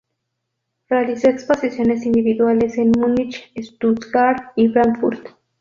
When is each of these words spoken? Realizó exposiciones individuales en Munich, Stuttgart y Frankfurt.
Realizó 0.89 1.27
exposiciones 1.29 2.07
individuales 2.07 2.75
en 2.79 2.89
Munich, 2.89 3.51
Stuttgart 3.55 4.51
y 4.55 4.67
Frankfurt. 4.69 5.27